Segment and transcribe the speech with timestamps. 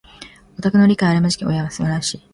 [0.57, 2.21] オタクへの理解のある親まじ羨ましい。